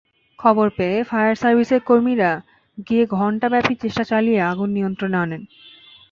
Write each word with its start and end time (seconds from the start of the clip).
খবর 0.39 0.67
পেয়ে 0.69 0.97
ফায়ার 1.03 1.35
সার্ভিসের 1.35 1.81
কর্মীরা 1.81 2.31
গিয়ে 2.87 3.03
ঘণ্টাব্যাপী 3.15 3.73
চেষ্টা 3.75 4.03
চালিয়ে 4.03 4.39
আগুন 4.41 4.69
নিয়ন্ত্রণে 4.73 5.17
আনেন। 5.17 5.41